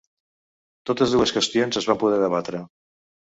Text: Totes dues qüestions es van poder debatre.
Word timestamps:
Totes 0.91 1.13
dues 1.17 1.33
qüestions 1.37 1.79
es 1.83 1.89
van 1.91 2.01
poder 2.05 2.19
debatre. 2.23 2.63